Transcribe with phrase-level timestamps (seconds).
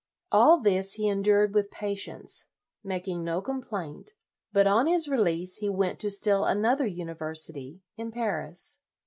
[0.31, 2.47] All this he endured with patience,
[2.83, 4.15] making no complaint,
[4.51, 8.81] but on his release, he went to still another university, in Paris.